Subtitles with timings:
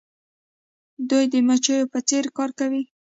[1.09, 2.83] دوی د مچیو په څیر کار کوي.